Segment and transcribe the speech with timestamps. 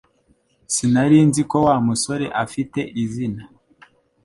[0.73, 3.43] Sinari nzi ko Wa musore afite izina